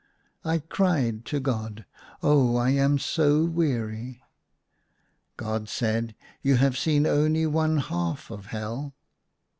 I 0.43 0.57
cried 0.57 1.25
to 1.25 1.39
God," 1.39 1.85
Oh, 2.23 2.55
I 2.55 2.71
am 2.71 2.97
so 2.97 3.45
weary." 3.45 4.23
God 5.37 5.69
said," 5.69 6.15
You 6.41 6.55
have 6.55 6.75
seen 6.75 7.05
only 7.05 7.45
one 7.45 7.77
half 7.77 8.31
of 8.31 8.47
Hell." 8.47 8.95